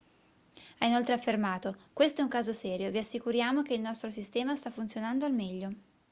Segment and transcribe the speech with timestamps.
[0.79, 4.71] ha inoltre affermato questo è un caso serio vi assicuriamo che il nostro sistema sta
[4.71, 5.73] funzionando al meglio